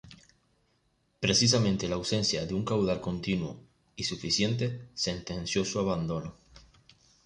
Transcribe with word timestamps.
Precisamente 1.19 1.87
la 1.87 1.93
ausencia 1.93 2.47
de 2.47 2.55
un 2.55 2.65
caudal 2.65 3.01
continuo 3.01 3.59
y 3.95 4.05
suficiente 4.05 4.89
sentenció 4.95 5.63
su 5.63 5.77
abandono. 5.79 6.33